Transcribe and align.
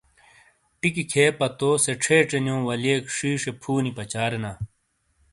ٹِیکی 0.79 1.03
کھِئیے 1.11 1.25
پتو 1.39 1.69
سے 1.83 1.93
چھیچےنیو 2.03 2.55
وَلئییک 2.67 3.03
شِشے 3.15 3.51
فُو 3.61 3.73
نی 3.83 3.91
پَچارینا۔ 3.97 4.51